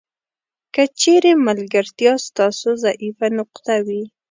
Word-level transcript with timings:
که 0.73 0.83
چیرې 0.99 1.31
ملګرتیا 1.47 2.13
ستاسو 2.27 2.69
ضعیفه 2.83 3.27
نقطه 3.39 3.75
وي. 3.85 4.03